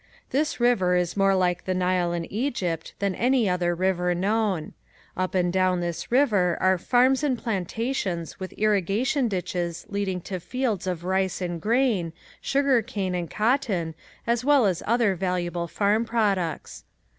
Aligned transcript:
This 0.31 0.59
river 0.59 0.95
is 0.95 1.15
more 1.15 1.35
like 1.35 1.65
the 1.65 1.75
Nile 1.75 2.11
in 2.11 2.25
Egypt 2.33 2.95
than 2.97 3.13
any 3.13 3.47
other 3.47 3.75
river 3.75 4.15
known. 4.15 4.73
Up 5.15 5.35
and 5.35 5.53
down 5.53 5.79
this 5.79 6.11
river 6.11 6.57
are 6.59 6.79
farms 6.79 7.23
and 7.23 7.37
plantations 7.37 8.39
with 8.39 8.51
irrigation 8.53 9.27
ditches 9.27 9.85
leading 9.89 10.19
to 10.21 10.39
fields 10.39 10.87
of 10.87 11.03
rice 11.03 11.39
and 11.39 11.61
grain, 11.61 12.13
sugar 12.41 12.81
cane 12.81 13.13
and 13.13 13.29
cotton 13.29 13.93
as 14.25 14.43
well 14.43 14.65
as 14.65 14.81
other 14.87 15.13
valuable 15.13 15.67
farm 15.67 16.03
products. 16.03 16.83